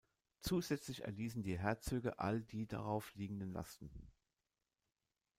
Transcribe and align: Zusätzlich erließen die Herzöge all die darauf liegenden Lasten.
Zusätzlich 0.39 1.03
erließen 1.03 1.43
die 1.43 1.59
Herzöge 1.59 2.17
all 2.17 2.41
die 2.41 2.65
darauf 2.65 3.13
liegenden 3.13 3.51
Lasten. 3.53 3.91